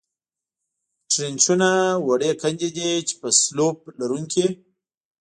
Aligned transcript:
ټرینچونه 1.11 1.69
وړې 2.05 2.31
کندې 2.41 2.69
دي، 2.77 2.91
چې 3.07 3.13
په 3.21 3.27
سلوپ 3.41 3.77
لرونکې. 3.99 4.47